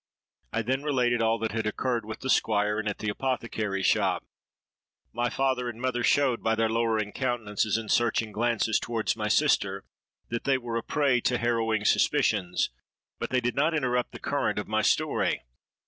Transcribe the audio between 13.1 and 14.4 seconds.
but they did not interrupt the